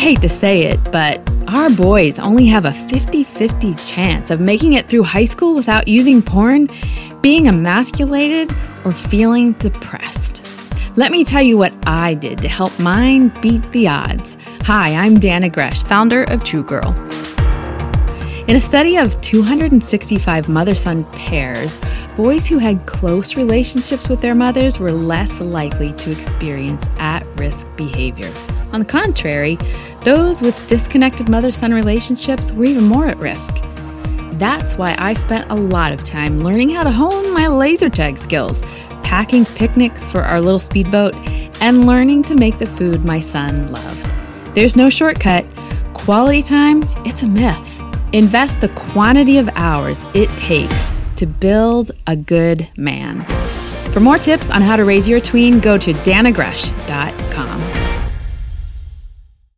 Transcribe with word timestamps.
hate 0.00 0.22
to 0.22 0.30
say 0.30 0.62
it, 0.62 0.82
but 0.90 1.20
our 1.46 1.68
boys 1.68 2.18
only 2.18 2.46
have 2.46 2.64
a 2.64 2.72
50 2.72 3.22
50 3.22 3.74
chance 3.74 4.30
of 4.30 4.40
making 4.40 4.72
it 4.72 4.88
through 4.88 5.02
high 5.02 5.26
school 5.26 5.54
without 5.54 5.88
using 5.88 6.22
porn, 6.22 6.70
being 7.20 7.48
emasculated, 7.48 8.50
or 8.86 8.92
feeling 8.92 9.52
depressed. 9.52 10.42
Let 10.96 11.12
me 11.12 11.22
tell 11.22 11.42
you 11.42 11.58
what 11.58 11.74
I 11.86 12.14
did 12.14 12.40
to 12.40 12.48
help 12.48 12.76
mine 12.78 13.28
beat 13.42 13.60
the 13.72 13.88
odds. 13.88 14.38
Hi, 14.62 14.94
I'm 14.94 15.18
Dannah 15.18 15.52
Gresh, 15.52 15.82
founder 15.82 16.24
of 16.24 16.44
True 16.44 16.64
Girl. 16.64 16.94
In 18.48 18.56
a 18.56 18.60
study 18.60 18.96
of 18.96 19.20
265 19.20 20.48
mother 20.48 20.74
son 20.74 21.04
pairs, 21.12 21.76
boys 22.16 22.48
who 22.48 22.56
had 22.56 22.86
close 22.86 23.36
relationships 23.36 24.08
with 24.08 24.22
their 24.22 24.34
mothers 24.34 24.78
were 24.78 24.92
less 24.92 25.42
likely 25.42 25.92
to 25.92 26.10
experience 26.10 26.88
at 26.98 27.26
risk 27.36 27.66
behavior. 27.76 28.32
On 28.72 28.80
the 28.80 28.86
contrary, 28.86 29.58
those 30.04 30.40
with 30.40 30.66
disconnected 30.66 31.28
mother 31.28 31.50
son 31.50 31.72
relationships 31.72 32.52
were 32.52 32.64
even 32.64 32.84
more 32.84 33.06
at 33.06 33.18
risk. 33.18 33.54
That's 34.32 34.76
why 34.78 34.96
I 34.98 35.12
spent 35.12 35.50
a 35.50 35.54
lot 35.54 35.92
of 35.92 36.04
time 36.04 36.40
learning 36.40 36.70
how 36.70 36.84
to 36.84 36.90
hone 36.90 37.34
my 37.34 37.46
laser 37.46 37.90
tag 37.90 38.16
skills, 38.16 38.62
packing 39.02 39.44
picnics 39.44 40.08
for 40.08 40.22
our 40.22 40.40
little 40.40 40.58
speedboat, 40.58 41.14
and 41.60 41.86
learning 41.86 42.22
to 42.24 42.34
make 42.34 42.58
the 42.58 42.66
food 42.66 43.04
my 43.04 43.20
son 43.20 43.70
loved. 43.70 44.06
There's 44.54 44.76
no 44.76 44.88
shortcut. 44.88 45.44
Quality 45.92 46.42
time, 46.42 46.82
it's 47.04 47.22
a 47.22 47.26
myth. 47.26 47.82
Invest 48.14 48.60
the 48.60 48.70
quantity 48.70 49.36
of 49.36 49.50
hours 49.54 49.98
it 50.14 50.30
takes 50.38 50.88
to 51.16 51.26
build 51.26 51.92
a 52.06 52.16
good 52.16 52.66
man. 52.76 53.26
For 53.92 54.00
more 54.00 54.18
tips 54.18 54.50
on 54.50 54.62
how 54.62 54.76
to 54.76 54.84
raise 54.84 55.06
your 55.06 55.20
tween, 55.20 55.60
go 55.60 55.76
to 55.76 55.92
dannahgresh.com. 55.92 57.29